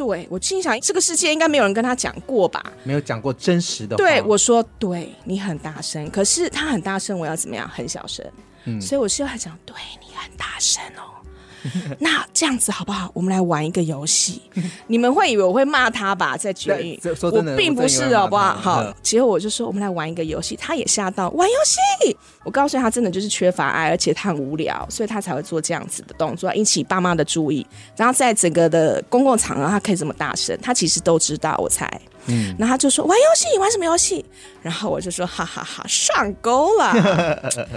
[0.00, 2.72] 对，我心想，这个世界应该没有人跟他讲过吧？
[2.84, 4.02] 没有讲过真实的话。
[4.02, 7.68] 对，我说，对你很大声，可是他很大声，我要怎么样？
[7.68, 8.24] 很小声。
[8.64, 11.19] 嗯，所以我是要讲，对你很大声哦。
[11.98, 13.10] 那这样子好不好？
[13.14, 14.42] 我们来玩一个游戏。
[14.86, 16.36] 你们会以为我会骂他吧？
[16.36, 17.00] 在绝育，
[17.32, 18.54] 我并不是，好不好？
[18.54, 20.56] 好，结果我就说，我们来玩一个游戏。
[20.56, 22.16] 他也吓到，玩游戏。
[22.44, 27.66] 我告诉他，真的就是缺乏爱，而且他很无聊，所以他才会做这样子的动作，引起爸妈的注意。
[27.96, 31.54] 然后在整个的公共场合，他可以这么大声，他其实都知道。
[31.58, 31.86] 我猜，
[32.26, 34.24] 嗯，然后他就说玩游戏，玩什么游戏？
[34.62, 37.68] 然后我就说，哈哈哈，上钩了。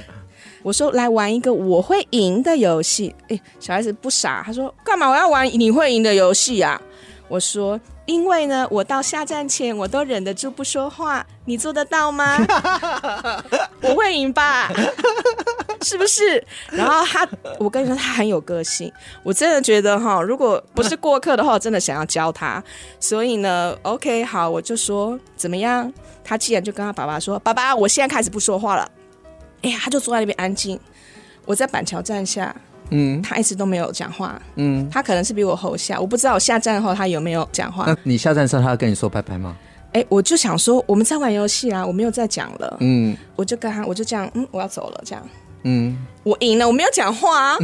[0.64, 6.82] 我说来玩一个我会赢的游戏，哎，小孩子不傻，他说干嘛我要玩你会赢的游戏啊？
[7.28, 12.38] 我说因为呢，我到下站前我都忍得住不说话，你做得到吗？
[13.82, 14.72] 我会赢吧？
[15.82, 16.42] 是不是？
[16.70, 17.28] 然后他，
[17.60, 18.92] 我跟你说他很有个性，
[19.24, 22.64] 我真的觉得哈，如果不是过客的话，我真的想要教他。
[23.00, 25.92] 所以呢，OK，好，我就说怎么样？
[26.24, 28.90] 他既然就跟他爸爸说，爸爸，我现在开始不说话了。
[29.64, 30.80] 哎呀，他就坐在那边安静。
[31.46, 32.56] 我在板桥站下，
[32.92, 37.86] 嗯，他一直都没有讲话，嗯，他可能是比我后下，我不知道我下站后他有没有讲话。
[37.88, 39.56] 那你下站的时候，他要跟你说拜拜吗？
[39.92, 45.30] 哎，我就想说，我们在玩游戏啊，我没有再讲了，嗯，我就跟他，我就这样，嗯，我要走了，这样，
[45.64, 47.58] 嗯，我赢了，我没有讲话啊，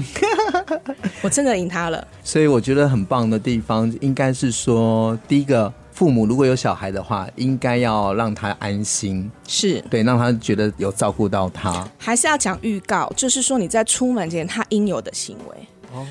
[1.24, 2.06] 我真的赢他了。
[2.24, 5.74] 所以我觉得很棒的地方，应该是说，第一个。
[6.00, 11.86] 父母如果有小孩的话，应该要让他安心，是对，让他觉得有照顾到他。
[11.98, 15.58] 还是要讲预告，就是说你在出门前他应有的行为。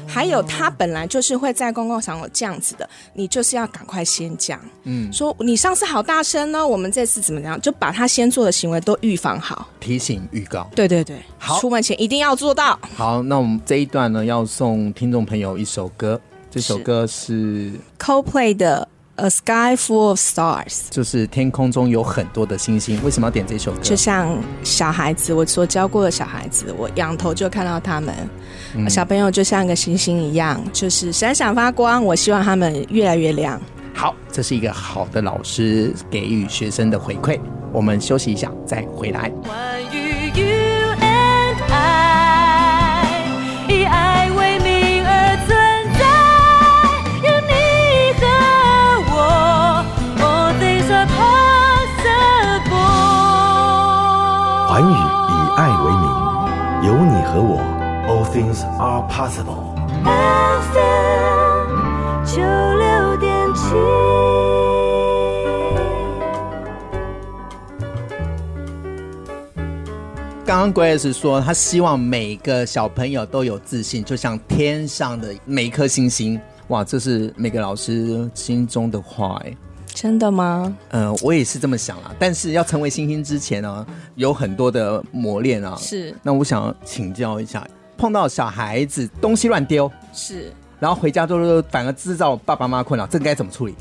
[0.07, 7.59] 还有他本来就是会在公共场所这样子的，你就是要赶快先讲，嗯，说你上次好大声呢，我们这次怎么样？
[7.63, 10.69] 就把他先做的行为都预防好，提醒预告。
[10.77, 12.79] 对对对，好，出门前一定要做到。
[12.95, 16.21] 好，那我们这一段呢，要送听众朋友一首歌。
[16.51, 18.87] 这首歌是 Coldplay 的。
[19.21, 23.03] A sky full of stars，就是天空中有很多的星星。
[23.03, 23.79] 为什么要点这首歌？
[23.83, 28.15] 就像小孩子，我所教过的小孩子，我仰头就看到他们。
[28.77, 32.05] 嗯、小朋友就像一个星星一样，就是闪闪发光。
[32.05, 33.61] 我希望他们越来越亮。
[33.93, 37.41] 好，这是一个好的老师给予学生的回馈。
[37.73, 39.33] 我们休息一下，再回来。
[54.81, 54.95] 环宇以
[55.57, 56.07] 爱为名，
[56.87, 57.59] 有你和我
[58.07, 59.75] ，All things are possible。
[60.73, 62.43] FM 九
[62.77, 63.75] 六点七。
[70.47, 76.41] 刚刚 Grace 说，他希望每个小朋友都有自信，就像天上的每一颗星星。
[76.69, 79.57] 哇，这是每个老师心中的话哎。
[80.01, 80.73] 真的吗？
[80.91, 82.15] 嗯、呃，我也是这么想啦。
[82.21, 83.85] 但是要成为星星之前呢，
[84.15, 85.75] 有很多的磨练啊。
[85.77, 86.15] 是。
[86.23, 93.75] 那我想请教一下，碰到小孩子东西乱丢，是，然后回家都是反而制造爸爸妈妈困扰，这个该怎么处理？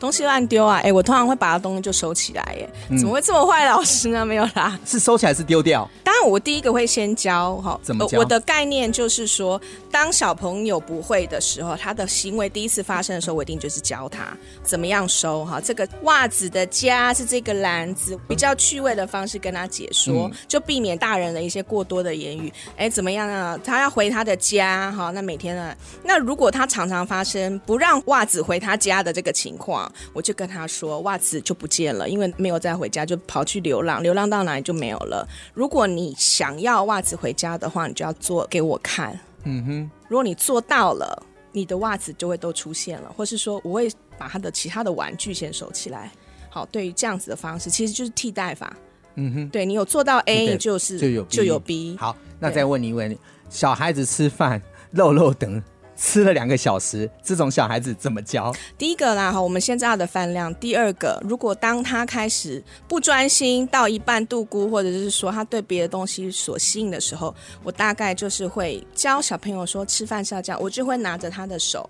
[0.00, 0.78] 东西乱丢啊！
[0.78, 2.56] 哎、欸，我通常会把他东西就收起来。
[2.58, 4.24] 耶，怎么会这么坏，老师呢？
[4.24, 5.88] 没有啦，是收起来是丢掉？
[6.02, 7.78] 当然，我第一个会先教哈。
[7.82, 8.18] 怎么教？
[8.18, 9.60] 我的概念就是说，
[9.92, 14.28] 当小朋友不会的时候，他的行为第一次发生的时候，我一定就是教他
[14.62, 15.60] 怎么样收哈。
[15.60, 22.50] 这个袜子的家是这个篮子，比较趣味的方式跟他解说，嗯、就避免大人的一些过多的言语。
[22.70, 23.58] 哎、欸，怎么样呢？
[23.62, 25.10] 他要回他的家哈。
[25.10, 25.76] 那每天呢？
[26.02, 29.89] 那如果他常常发生不让袜子回他家的这个情况。
[30.12, 35.26] 我就跟他说，袜子就不见了，因为没有再回家，就跑去流浪，流浪到哪里就没有了。
[35.54, 39.18] 如果你想要袜子回家的话，你就要做给我看。
[39.44, 41.22] 嗯哼，如果你做到了，
[41.52, 46.10] 你的袜子就会都出现了，或是说我会把他的其他的玩具先收起来。
[46.50, 48.76] 好，对于这样子的方式，其实就是替代法。
[49.16, 51.96] 嗯哼，对，你有做到 A，就是就有 B，就有 B。
[51.98, 53.16] 好，那再问你一问，
[53.48, 54.60] 小孩子吃饭
[54.92, 55.62] 漏漏等。
[56.00, 58.50] 吃了两个小时，这种小孩子怎么教？
[58.78, 60.52] 第一个啦，哈，我们先知道的饭量。
[60.54, 71.88] 第二个，如果当他开始不专心到一半度孤，或者是说他对别的东西所吸引的时候，我大概就是会教小朋友说，吃饭是要这样，我就会拿着他的手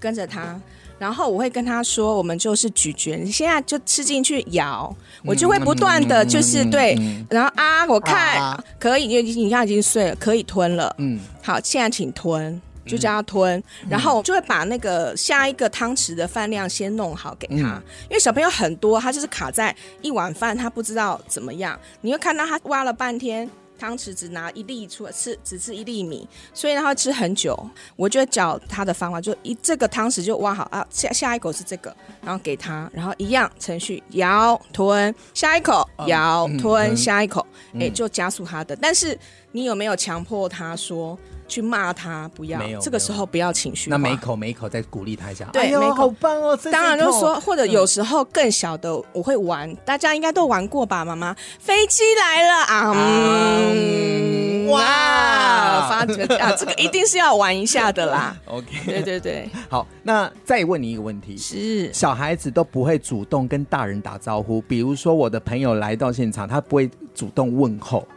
[0.00, 0.60] 跟着他，
[0.98, 4.92] 然后我会跟他说，我们就是咀嚼，你现在就吃进去咬，
[5.24, 6.98] 我就会不断的就是对，
[7.30, 10.92] 然后啊，我看、啊、可以，因为你看已经碎了，可以吞了。
[10.98, 12.60] 嗯，好，现在请吞。
[12.84, 21.78] 就叫他吞，嗯、然后就会把那个下一个汤匙的饭量先弄好给他，嗯、因为小朋友很多，他就是卡在一碗饭，他不知道怎么样。
[22.00, 27.58] 你会看到他挖了半天，汤匙只拿一粒出来吃，只吃一粒米，所以他会吃很久。
[27.96, 38.76] 我就会教他的方法，就一这个汤匙就挖好啊，下下一口是这个，然后给他，然后一样程序咬吞，下一口咬吞，嗯、下一口，哎、嗯，就加速他的。
[38.76, 39.18] 但是
[39.50, 41.18] 你有没有强迫他说？
[41.52, 42.58] 去骂他，不要。
[42.80, 43.96] 这个时候不要情绪化。
[43.96, 45.44] 那每一口每一口再鼓励他一下。
[45.52, 46.58] 对，每口好棒哦！
[46.72, 51.04] 当然就是说，或者有时候更小的，我会玩，嗯、大家应该都玩过吧？
[51.04, 52.92] 妈妈，飞机来了啊！
[52.94, 58.34] 嗯，哇，发觉啊，这个 一定是要玩一下的啦。
[58.46, 59.50] OK，对对对。
[59.68, 68.08] 好，那再问你一个问题：是小孩子都不会主动跟大人打招呼，比如说我的朋友来到现场，他不会主动问候，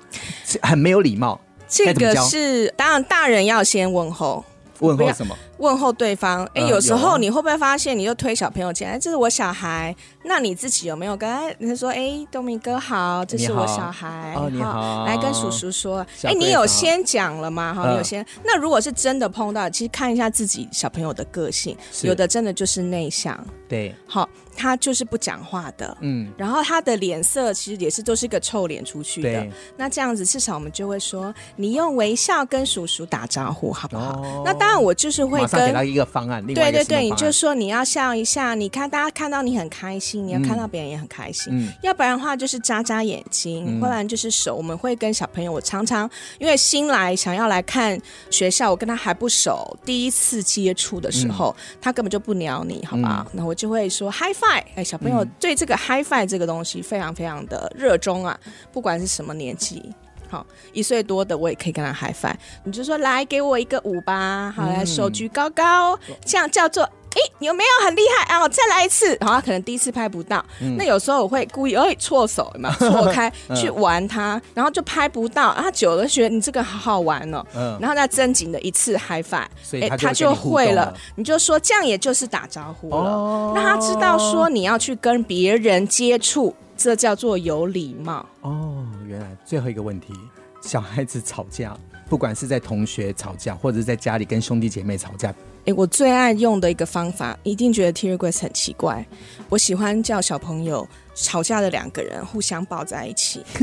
[0.61, 1.37] 很没有礼貌。
[1.75, 4.43] 这个是当然，大人要先问候。
[4.79, 5.37] 问候什么？
[5.57, 6.43] 问候对方。
[6.53, 9.95] 哎、欸，有时候你会不会发现，你就推小朋友进来，这是我小孩。
[10.23, 11.89] 那你自己有没有跟他说？
[11.89, 14.33] 哎、欸，东明哥好，这是我小孩。
[14.35, 15.05] 哦，你好。
[15.05, 15.99] 来跟叔叔说。
[16.23, 17.73] 哎、欸，你有先讲了吗？
[17.73, 18.25] 哈，你有先。
[18.43, 23.37] 那如果是真的碰到，其实看一下自己小朋友的个性，有的真的就是内向。
[23.67, 23.93] 对。
[24.07, 24.27] 好。
[24.57, 29.45] 他就是不讲话的，嗯，然后他的脸色其实也是都是一个臭脸出去的。
[29.75, 34.21] 那这样子至少我们就会说，你用微笑跟叔叔打招呼，好不好？
[34.21, 36.45] 哦、那当然，我就是会跟马上给他一个方案。
[36.45, 41.51] 对对对，你就说你要笑一下，你看大家看到你很开心，你要看到别人也很开心。
[41.51, 44.55] 嗯，要不然的话就是眨眨眼睛，嗯、不然就是手。
[44.55, 53.25] 我们会跟小朋友，我常常因为新来想要来看学校，我跟他还不熟，第一次接触的时候，嗯、他根本就不鸟你，好吧？
[53.33, 54.63] 那、嗯、我就会说 High Five。
[54.75, 58.39] 哎，小朋友对这个 HiFi 这个东西非常非常的热衷啊，
[58.71, 59.93] 不管是什么年纪，
[60.29, 62.33] 好，一岁多的我也可以跟他 HiFi。
[62.63, 68.35] 你就说来给我一个五吧，好，来手举高高，这样叫做哎，有没有很厉害？
[68.35, 68.47] 啊？
[68.49, 79.47] 再来一次，然后他可能第一次拍不到，嗯、那有时候我会故意哎错手嘛， 错开去玩他，然后就拍不到，然后久了觉得你这个好好玩哦，嗯、然后再正经的一次 high five，
[79.81, 88.25] 哎，他就会了，你就说这样也就是打招呼了，哦、让他知道说你要去跟别人接触，这叫做有礼貌。
[88.41, 90.13] 哦，原来最后一个问题，
[90.61, 91.75] 小孩子吵架。
[92.07, 95.33] 不管是在同学吵架，或者是在家里跟兄弟姐妹吵架，
[95.65, 99.05] 诶，我最爱用的一个方法，一定觉得 Terry Grace 很奇怪。
[99.49, 103.43] 我喜欢叫小朋友吵架的两个人互相抱在一起。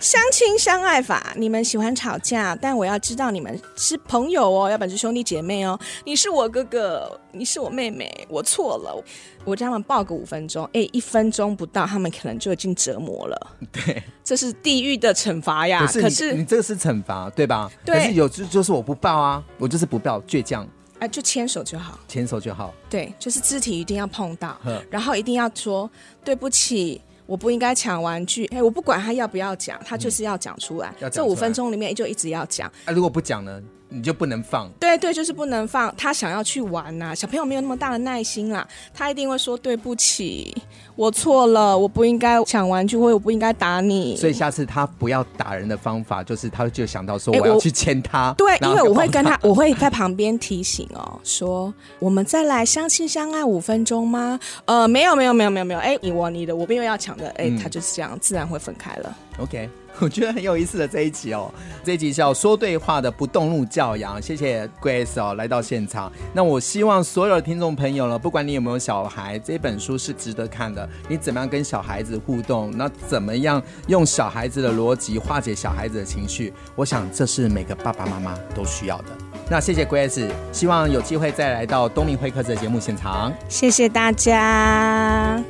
[0.00, 5.78] 相亲相爱法，你们喜欢吵架，但我要知道你们是朋友哦，要不然是兄弟姐妹哦。
[6.04, 9.04] 你是我哥哥，你是我妹妹，我错了。
[9.44, 13.56] 我叫他们抱个五分钟，哎，一分钟不到，他们可能就已经折磨了。
[13.72, 15.80] 对，这是地狱的惩罚呀。
[15.80, 17.68] 可是，可是你，你这个是惩罚，对吧？
[17.84, 17.96] 对。
[17.96, 20.64] 可是有就就是我不抱啊，我就是不抱，倔强。
[21.00, 22.72] 哎、啊，就牵手就好，牵手就好。
[22.88, 24.56] 对，就是肢体一定要碰到，
[24.90, 25.90] 然后一定要说
[26.24, 27.00] 对不起。
[27.28, 30.94] 我不应该抢玩具，哎，我不管他要不要讲，他就是要讲出来。
[30.98, 32.66] 嗯、这五分钟里面就一直要讲。
[32.86, 33.62] 啊，如果不讲呢？
[33.90, 34.68] 你就不能放？
[34.78, 35.92] 对对，就是不能放。
[35.96, 40.54] 他想要去玩呐、啊，小朋友没有那么大的耐心啦，他一定会说对不起，
[40.94, 44.14] 我错了，我不应该抢玩具，或我不应该打你。
[44.16, 48.34] 所以下次他不要打人的方法，就是他就想到说我要去牵他。
[48.36, 54.38] 对，因为我会跟他，我会在旁边提醒哦，说我们再来相亲相爱五分钟吗？
[54.66, 59.16] 呃，没有没有没有没有没有，哎，你我你的，我没有要抢的，哎，嗯、他就是这样，自然会分开了。
[59.38, 59.68] OK。
[60.00, 66.12] 我觉得很有意思的这一集哦，这一集叫说对话的不动怒教养，谢谢 Grace 哦来到现场。
[66.32, 70.88] 那我希望所有的听众朋友呢，不管你有没有小孩，这本书是值得看的。
[71.08, 72.70] 你怎么样跟小孩子互动？
[72.76, 76.52] 那怎么样用小孩子的逻辑化解小孩子的情绪？
[76.76, 79.06] 我想这是每个爸爸妈妈都需要的。
[79.50, 83.32] 那谢谢 Grace，希望有机会再来到东明会客室的节目现场。
[83.48, 85.42] 谢谢大家。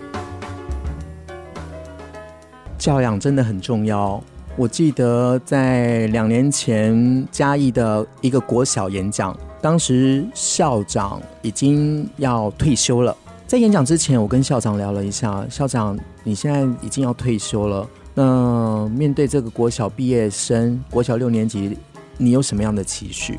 [2.78, 4.22] 教养真的很重要。
[4.58, 13.16] 我记得在两年前嘉义的一个国小演讲，当时校长已经要退休了。
[13.46, 21.78] 在演讲之前，我跟校长聊了一下，校长，你现在已经要退休了，那面对这个国小毕业生，国小六年级，
[22.16, 23.38] 你有什么样的期许？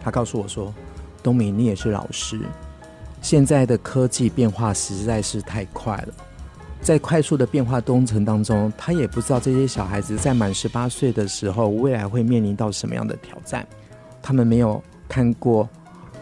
[0.00, 0.72] 他告诉我说
[1.24, 2.38] ：“东明，你也是老师，
[3.20, 6.14] 现在的科技变化实在是太快了。”
[6.86, 13.66] 在快速的变化东程当中，他也不知道这些小孩子在满十八岁的时候，未来会面临到什么样的挑战。
[14.22, 15.68] 他们没有看过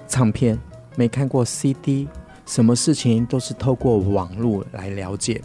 [0.08, 0.58] 唱片，
[0.96, 2.08] 没看过 CD，
[2.46, 5.38] 什么事情都是透过网络来了解。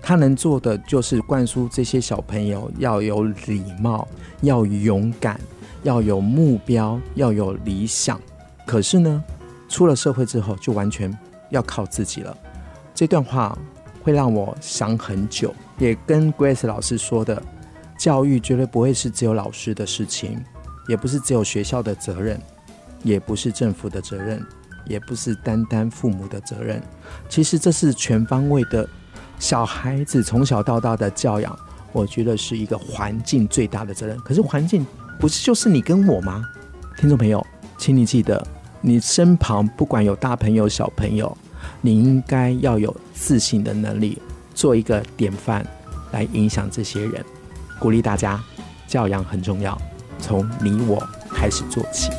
[0.00, 4.06] 他能做的就是灌输这些小朋友要有礼貌，
[4.42, 5.40] 要勇敢，
[5.82, 8.20] 要有目标，要有理想。
[8.64, 9.20] 可是呢，
[9.68, 11.12] 出了社会之后，就完全
[11.48, 12.38] 要靠自己了。
[12.94, 13.58] 这段话。
[14.02, 17.42] 会让我想很久，也跟 Grace 老师说的，
[17.98, 20.42] 教育绝对不会是只有老师的事情，
[20.88, 22.40] 也不是只有学校的责任，
[23.02, 24.44] 也不是政府的责任，
[24.86, 26.82] 也不是单单父母的责任。
[27.28, 28.88] 其实这是全方位的，
[29.38, 31.58] 小孩子从小到大的教养，
[31.92, 34.18] 我觉得是一个环境最大的责任。
[34.20, 34.86] 可是环境
[35.18, 36.42] 不是就是你跟我吗？
[36.96, 37.46] 听众朋友，
[37.78, 38.42] 请你记得，
[38.80, 41.36] 你身旁不管有大朋友小朋友。
[41.80, 44.20] 你应该要有自信的能力，
[44.54, 45.64] 做一个典范，
[46.12, 47.24] 来影响这些人。
[47.78, 48.40] 鼓励大家，
[48.86, 49.80] 教养很重要，
[50.18, 52.10] 从你我开始做起。